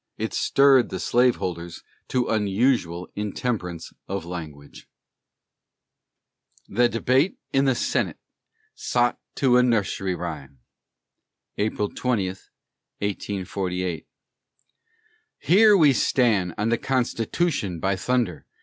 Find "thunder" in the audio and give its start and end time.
17.95-18.47